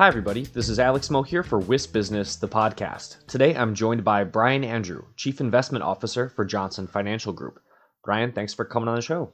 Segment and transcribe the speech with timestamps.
[0.00, 0.44] Hi, everybody.
[0.44, 3.26] This is Alex Moe here for WisBusiness, the podcast.
[3.26, 7.60] Today, I'm joined by Brian Andrew, Chief Investment Officer for Johnson Financial Group.
[8.02, 9.30] Brian, thanks for coming on the show.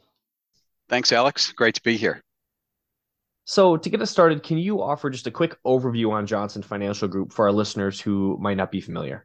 [0.89, 1.53] Thanks, Alex.
[1.53, 2.21] Great to be here.
[3.45, 7.07] So, to get us started, can you offer just a quick overview on Johnson Financial
[7.07, 9.25] Group for our listeners who might not be familiar?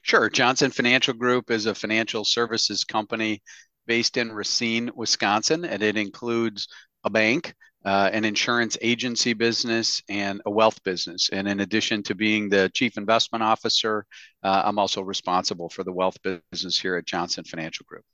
[0.00, 0.30] Sure.
[0.30, 3.42] Johnson Financial Group is a financial services company
[3.86, 6.66] based in Racine, Wisconsin, and it includes
[7.04, 11.30] a bank, uh, an insurance agency business and a wealth business.
[11.32, 14.04] And in addition to being the chief investment officer,
[14.42, 18.04] uh, I'm also responsible for the wealth business here at Johnson Financial Group.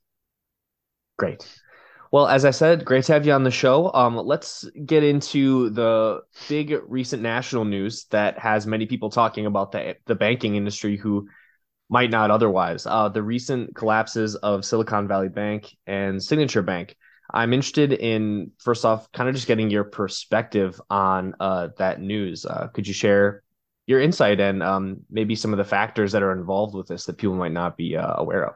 [1.16, 1.46] Great.
[2.12, 3.92] Well, as I said, great to have you on the show.
[3.92, 9.72] Um, let's get into the big recent national news that has many people talking about
[9.72, 11.26] the the banking industry who
[11.88, 12.86] might not otherwise.
[12.86, 16.96] Uh, the recent collapses of Silicon Valley Bank and Signature Bank.
[17.32, 22.44] I'm interested in first off, kind of just getting your perspective on uh, that news.
[22.44, 23.42] Uh, could you share
[23.86, 27.18] your insight and um, maybe some of the factors that are involved with this that
[27.18, 28.54] people might not be uh, aware of?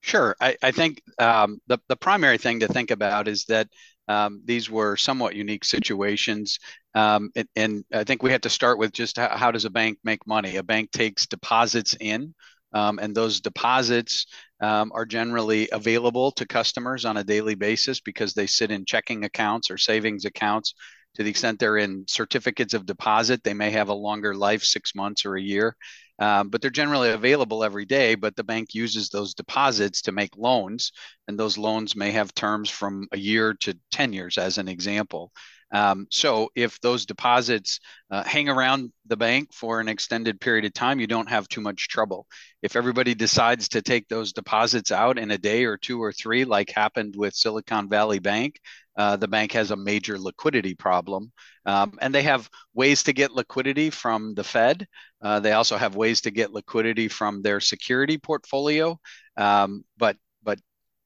[0.00, 0.36] Sure.
[0.40, 3.68] I, I think um, the, the primary thing to think about is that
[4.06, 6.58] um, these were somewhat unique situations.
[6.94, 9.70] Um, and, and, I think we have to start with just how, how, does a
[9.70, 10.56] bank make money?
[10.56, 12.34] A bank takes deposits in,
[12.72, 14.26] um, and those deposits
[14.60, 19.24] um, are generally available to customers on a daily basis because they sit in checking
[19.24, 20.74] accounts or savings accounts.
[21.14, 24.94] To the extent they're in certificates of deposit, they may have a longer life, six
[24.94, 25.76] months or a year,
[26.18, 28.14] um, but they're generally available every day.
[28.14, 30.92] But the bank uses those deposits to make loans,
[31.26, 35.32] and those loans may have terms from a year to 10 years, as an example.
[35.70, 37.80] Um, so if those deposits
[38.10, 41.60] uh, hang around the bank for an extended period of time, you don't have too
[41.60, 42.26] much trouble.
[42.62, 46.44] If everybody decides to take those deposits out in a day or two or three,
[46.44, 48.60] like happened with Silicon Valley Bank,
[48.96, 51.32] uh, the bank has a major liquidity problem.
[51.66, 54.86] Um, and they have ways to get liquidity from the Fed.
[55.22, 58.98] Uh, they also have ways to get liquidity from their security portfolio.
[59.36, 60.16] Um, but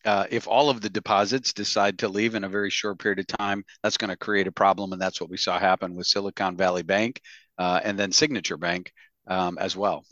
[0.05, 3.27] uh, if all of the deposits decide to leave in a very short period of
[3.27, 6.57] time, that's going to create a problem, and that's what we saw happen with Silicon
[6.57, 7.21] Valley Bank
[7.59, 8.93] uh, and then Signature Bank
[9.27, 10.05] um, as well.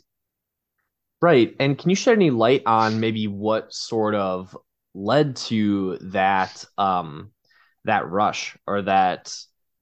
[1.21, 4.57] Right, and can you shed any light on maybe what sort of
[4.93, 7.31] led to that um,
[7.85, 9.33] that rush or that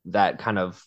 [0.06, 0.84] that kind of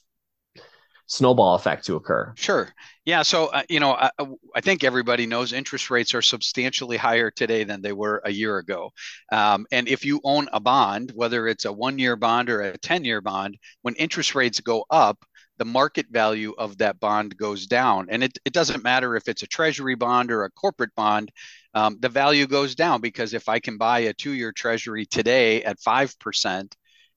[1.07, 2.33] snowball effect to occur?
[2.37, 2.69] Sure.
[3.05, 3.23] Yeah.
[3.23, 4.11] So, uh, you know, I,
[4.55, 8.59] I, think everybody knows interest rates are substantially higher today than they were a year
[8.59, 8.93] ago.
[9.31, 12.79] Um, and if you own a bond, whether it's a one year bond or a
[12.79, 15.19] 10 year bond, when interest rates go up,
[15.59, 18.07] the market value of that bond goes down.
[18.09, 21.31] And it, it doesn't matter if it's a treasury bond or a corporate bond,
[21.75, 25.63] um, the value goes down because if I can buy a two year treasury today
[25.63, 26.73] at 5%,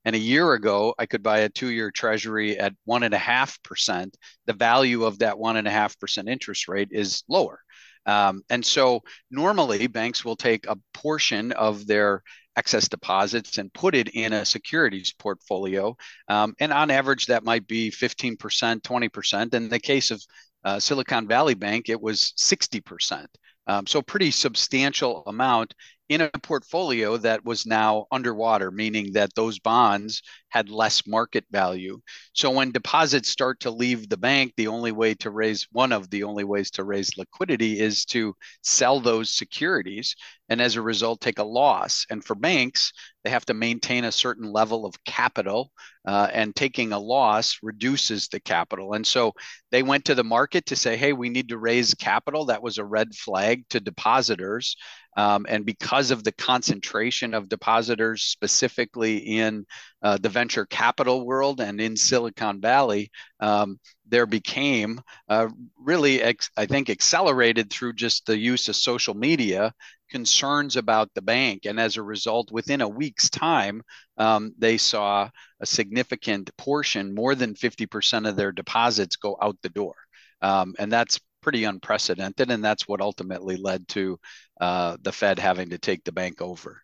[0.06, 3.20] and a year ago, I could buy a two year treasury at one and a
[3.20, 4.16] half percent.
[4.46, 7.60] The value of that one and a half percent interest rate is lower.
[8.06, 9.02] Um, and so
[9.32, 12.22] normally banks will take a portion of their
[12.56, 15.98] excess deposits and put it in a securities portfolio.
[16.30, 19.54] Um, and on average, that might be 15%, 20%.
[19.54, 20.24] In the case of
[20.64, 23.26] uh, Silicon Valley Bank, it was 60%.
[23.68, 25.74] Um, so pretty substantial amount
[26.10, 32.00] in a portfolio that was now underwater, meaning that those bonds had less market value.
[32.34, 36.10] So when deposits start to leave the bank, the only way to raise one of
[36.10, 40.16] the only ways to raise liquidity is to sell those securities
[40.50, 42.06] and as a result take a loss.
[42.10, 42.92] And for banks,
[43.24, 45.72] they have to maintain a certain level of capital,
[46.08, 48.94] uh, and taking a loss reduces the capital.
[48.94, 49.34] And so
[49.72, 52.46] they went to the market to say, hey, we need to raise capital.
[52.46, 54.76] That was a red flag to depositors.
[55.18, 59.66] Um, and because of the concentration of depositors, specifically in
[60.04, 63.10] uh, the venture capital world and in Silicon Valley,
[63.40, 65.48] um, there became uh,
[65.80, 69.74] really, ex- I think, accelerated through just the use of social media
[70.16, 71.66] concerns about the bank.
[71.66, 73.82] And as a result, within a week's time,
[74.18, 75.30] um, they saw
[75.60, 79.96] a significant portion, more than 50% of their deposits go out the door.
[80.42, 82.50] Um, and that's pretty unprecedented.
[82.50, 84.18] And that's what ultimately led to
[84.62, 86.82] uh, the Fed having to take the bank over.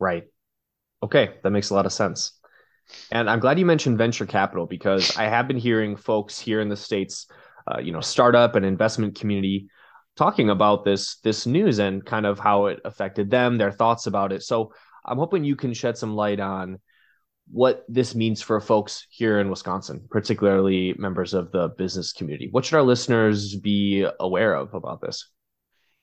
[0.00, 0.24] Right.
[1.02, 1.34] Okay.
[1.42, 2.32] That makes a lot of sense.
[3.12, 6.70] And I'm glad you mentioned venture capital because I have been hearing folks here in
[6.70, 7.26] the States
[7.70, 9.68] uh, you know startup and investment community
[10.16, 14.32] talking about this this news and kind of how it affected them, their thoughts about
[14.32, 14.42] it.
[14.42, 14.72] So
[15.04, 16.78] I'm hoping you can shed some light on
[17.52, 22.48] what this means for folks here in Wisconsin, particularly members of the business community.
[22.50, 25.28] What should our listeners be aware of about this?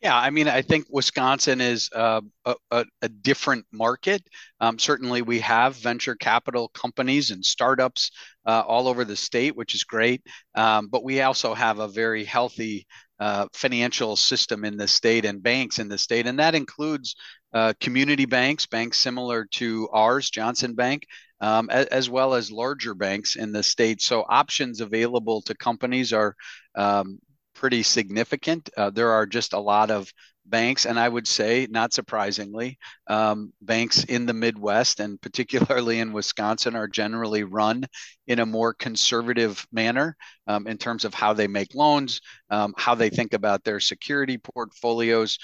[0.02, 4.22] Yeah, I mean, I think Wisconsin is uh, a, a, different market.
[4.60, 8.12] Um, certainly, we have venture capital companies and startups
[8.46, 10.22] uh, all over the state, which is great.
[10.56, 12.86] Um, but we also have a very healthy
[13.24, 17.16] uh, financial system in the state and banks in the state, and that includes
[17.54, 21.08] uh, community banks, banks similar to ours, Johnson Bank,
[21.40, 24.02] um, as, as, well as larger banks in the state.
[24.02, 26.36] So options available to companies are
[26.76, 27.18] um,
[27.56, 28.70] pretty significant.
[28.76, 30.12] Uh, there are just a lot of
[30.46, 36.14] banks, and I would say, not surprisingly, um, banks in the Midwest and particularly in
[36.14, 37.86] Wisconsin are generally run
[38.28, 40.16] in a more conservative manner
[40.48, 44.38] um, in terms of how they make loans, um, how they think about their security
[44.38, 45.38] portfolios.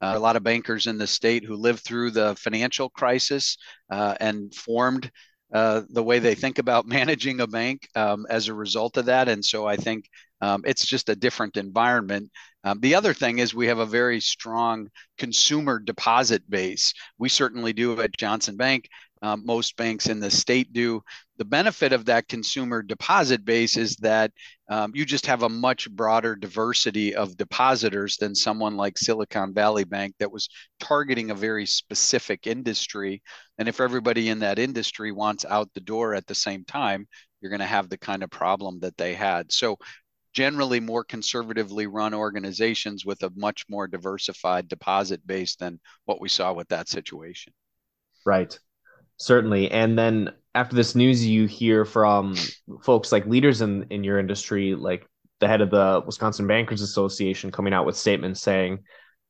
[0.00, 3.56] Uh, a lot of bankers in the state who lived through the financial crisis
[3.90, 5.10] uh, and formed
[5.52, 9.28] uh, the way they think about managing a bank um, as a result of that.
[9.28, 10.08] And so I think
[10.40, 12.30] um, it's just a different environment.
[12.64, 14.88] Um, the other thing is we have a very strong
[15.18, 16.92] consumer deposit base.
[17.18, 18.88] We certainly do at Johnson Bank.
[19.22, 21.00] Um, most banks in the state do.
[21.36, 24.32] The benefit of that consumer deposit base is that
[24.68, 29.84] um, you just have a much broader diversity of depositors than someone like Silicon Valley
[29.84, 30.48] Bank that was
[30.80, 33.22] targeting a very specific industry.
[33.58, 37.06] And if everybody in that industry wants out the door at the same time,
[37.40, 39.52] you're going to have the kind of problem that they had.
[39.52, 39.76] So
[40.32, 46.28] generally more conservatively run organizations with a much more diversified deposit base than what we
[46.28, 47.52] saw with that situation.
[48.24, 48.58] Right.
[49.18, 49.70] Certainly.
[49.70, 52.36] And then after this news, you hear from
[52.82, 55.06] folks like leaders in, in your industry, like
[55.40, 58.80] the head of the Wisconsin Bankers Association coming out with statements saying,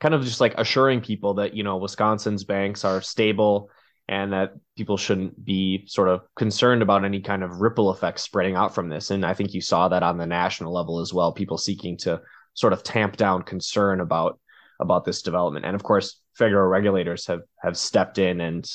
[0.00, 3.70] kind of just like assuring people that, you know, Wisconsin's banks are stable
[4.08, 8.56] and that people shouldn't be sort of concerned about any kind of ripple effect spreading
[8.56, 9.11] out from this.
[9.11, 12.20] And I think you saw that on the national level as well, people seeking to
[12.55, 14.38] sort of tamp down concern about
[14.81, 15.64] about this development.
[15.64, 18.69] And of course, federal regulators have have stepped in and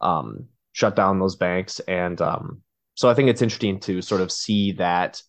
[0.00, 1.80] um, shut down those banks.
[1.80, 2.62] And um,
[2.94, 5.22] so I think it's interesting to sort of see that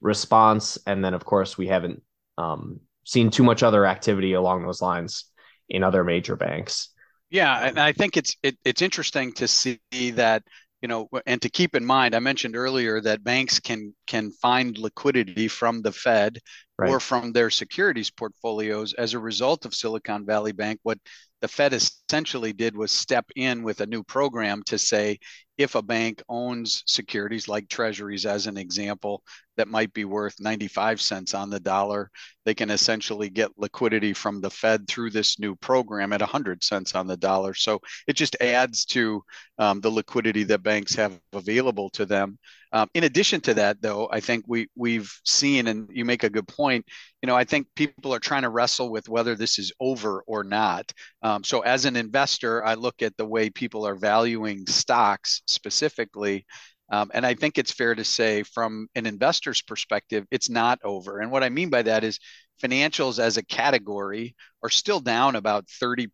[0.00, 0.78] response.
[0.86, 2.02] And then, of course, we haven't
[2.38, 5.26] um, seen too much other activity along those lines
[5.68, 6.88] in other major banks.
[7.30, 10.42] Yeah, and I think it's it, it's interesting to see that
[10.82, 14.76] you know and to keep in mind i mentioned earlier that banks can can find
[14.76, 16.38] liquidity from the fed
[16.76, 16.90] right.
[16.90, 20.98] or from their securities portfolios as a result of silicon valley bank what
[21.40, 21.72] the fed
[22.12, 25.18] essentially did was step in with a new program to say
[25.56, 29.22] if a bank owns securities like treasuries as an example
[29.56, 32.10] that might be worth 95 cents on the dollar
[32.44, 36.94] they can essentially get liquidity from the fed through this new program at 100 cents
[36.94, 37.54] on the dollar.
[37.54, 39.22] So it just adds to
[39.58, 42.38] um, the liquidity that banks have available to them.
[42.74, 46.30] Um, in addition to that though i think we we've seen and you make a
[46.30, 46.86] good point
[47.20, 50.42] you know i think people are trying to wrestle with whether this is over or
[50.42, 50.90] not.
[51.20, 56.44] Um, so as an investor i look at the way people are valuing stocks specifically
[56.92, 61.20] um, and I think it's fair to say, from an investor's perspective, it's not over.
[61.20, 62.18] And what I mean by that is
[62.62, 66.10] financials as a category are still down about 30%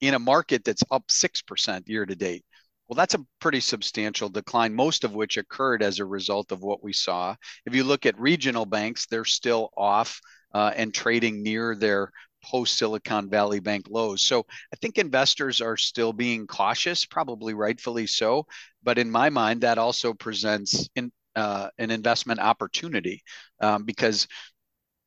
[0.00, 2.44] in a market that's up 6% year to date.
[2.86, 6.84] Well, that's a pretty substantial decline, most of which occurred as a result of what
[6.84, 7.34] we saw.
[7.66, 10.20] If you look at regional banks, they're still off
[10.52, 12.12] uh, and trading near their
[12.44, 14.22] post Silicon Valley Bank lows.
[14.22, 18.46] So I think investors are still being cautious, probably rightfully so.
[18.82, 23.22] But in my mind, that also presents in, uh, an investment opportunity
[23.60, 24.28] um, because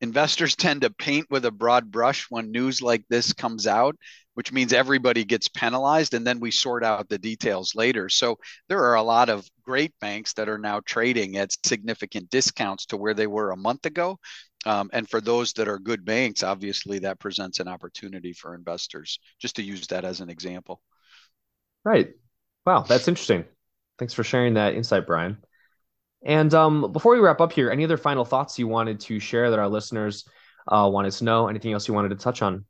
[0.00, 3.96] investors tend to paint with a broad brush when news like this comes out
[4.34, 8.84] which means everybody gets penalized and then we sort out the details later so there
[8.84, 13.14] are a lot of great banks that are now trading at significant discounts to where
[13.14, 14.16] they were a month ago
[14.66, 19.18] um, and for those that are good banks, obviously that presents an opportunity for investors,
[19.38, 20.82] just to use that as an example.
[21.84, 22.10] Right.
[22.66, 23.44] Wow, that's interesting.
[23.98, 25.38] Thanks for sharing that insight, Brian.
[26.24, 29.50] And um, before we wrap up here, any other final thoughts you wanted to share
[29.50, 30.24] that our listeners
[30.66, 31.48] uh, wanted to know?
[31.48, 32.64] Anything else you wanted to touch on?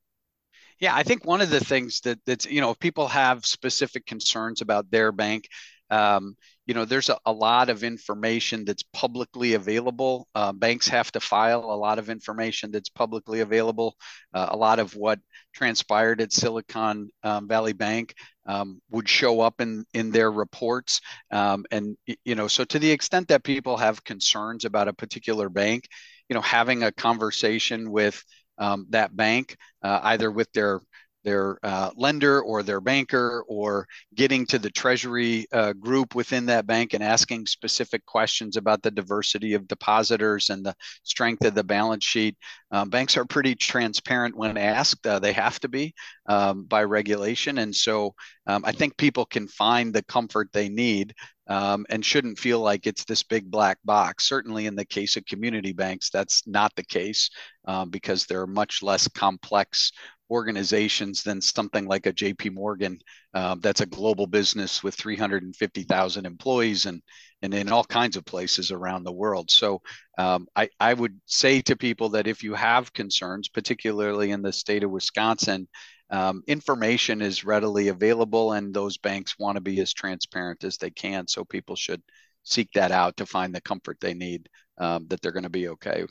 [0.78, 4.06] Yeah, I think one of the things that that's you know if people have specific
[4.06, 5.48] concerns about their bank,
[5.90, 10.28] um, you know, there's a, a, lot of information that's publicly available.
[10.34, 13.96] Uh, banks have to file a lot of information that's publicly available.
[14.34, 15.18] Uh, a lot of what
[15.54, 18.14] transpired at Silicon um, Valley Bank
[18.46, 21.00] um, would show up in in their reports.
[21.30, 25.48] Um, and you know, so to the extent that people have concerns about a particular
[25.48, 25.88] bank,
[26.28, 28.22] you know, having a conversation with
[28.58, 30.80] um, that bank, uh, either with their
[31.24, 36.66] their uh, lender or their banker or getting to the treasury uh, group within that
[36.66, 41.64] bank and asking specific questions about the diversity of depositors and the strength of the
[41.64, 42.36] balance sheet.
[42.70, 45.06] Um, banks are pretty transparent when asked.
[45.06, 45.94] Uh, they have to be
[46.26, 47.58] um, by regulation.
[47.58, 48.14] And so
[48.46, 51.14] um, I think people can find the comfort they need
[51.48, 54.28] um, and shouldn't feel like it's this big black box.
[54.28, 57.30] Certainly, in the case of community banks, that's not the case
[57.64, 59.92] um, because they're much less complex
[60.30, 62.98] organizations than something like a JP Morgan
[63.34, 67.02] uh, that's a global business with 350,000 employees and,
[67.42, 69.50] and in all kinds of places around the world.
[69.50, 69.80] So
[70.18, 74.52] um, I, I would say to people that if you have concerns, particularly in the
[74.52, 75.68] state of Wisconsin,
[76.10, 80.90] um, information is readily available and those banks want to be as transparent as they
[80.90, 81.26] can.
[81.28, 82.02] So people should
[82.44, 85.68] seek that out to find the comfort they need um, that they're going to be
[85.68, 86.06] okay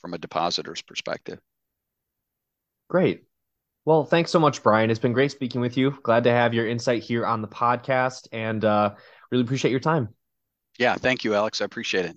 [0.00, 1.38] from a depositor's perspective.
[2.88, 3.24] Great.
[3.84, 4.90] Well, thanks so much, Brian.
[4.90, 5.98] It's been great speaking with you.
[6.02, 8.94] Glad to have your insight here on the podcast and uh,
[9.30, 10.08] really appreciate your time.
[10.78, 11.60] Yeah, thank you, Alex.
[11.60, 12.16] I appreciate it.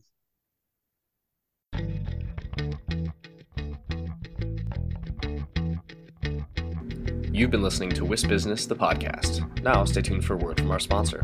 [7.32, 9.62] You've been listening to WisBusiness, the podcast.
[9.62, 11.22] Now, stay tuned for a word from our sponsor.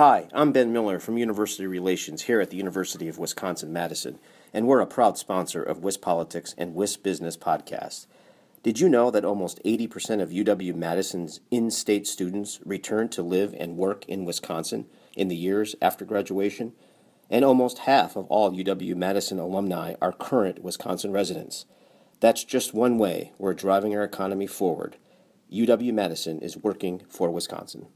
[0.00, 4.18] Hi, I'm Ben Miller from University Relations here at the University of Wisconsin Madison,
[4.50, 8.06] and we're a proud sponsor of WisPolitics and WisBusiness Podcast.
[8.62, 13.54] Did you know that almost 80% of UW Madison's in state students return to live
[13.60, 16.72] and work in Wisconsin in the years after graduation?
[17.28, 21.66] And almost half of all UW Madison alumni are current Wisconsin residents.
[22.20, 24.96] That's just one way we're driving our economy forward.
[25.52, 27.88] UW Madison is working for Wisconsin.